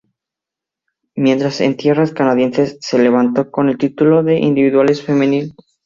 Mientras 1.15 1.59
que 1.59 1.65
en 1.65 1.77
tierras 1.77 2.11
canadienses 2.11 2.79
se 2.81 2.97
levantó 2.97 3.51
con 3.51 3.69
el 3.69 3.77
título 3.77 4.23
de 4.23 4.39
individuales 4.39 5.03
femenil. 5.03 5.53